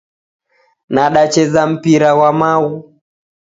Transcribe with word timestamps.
Nadacheza 0.93 1.61
mpira 1.71 2.11
ghwa 2.15 2.29
maghu 2.39 2.77